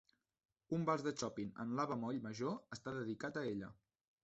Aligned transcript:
Un 0.77 0.87
vals 0.89 1.05
de 1.07 1.13
Chopin 1.19 1.51
en 1.65 1.77
la 1.81 1.87
bemoll 1.93 2.19
major 2.25 2.59
està 2.79 2.97
dedicat 2.99 3.41
a 3.43 3.47
ella. 3.55 3.73